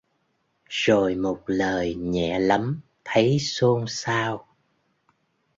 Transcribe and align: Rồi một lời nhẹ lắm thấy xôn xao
Rồi 0.69 1.15
một 1.15 1.41
lời 1.45 1.95
nhẹ 1.95 2.39
lắm 2.39 2.81
thấy 3.05 3.39
xôn 3.39 3.85
xao 3.87 4.47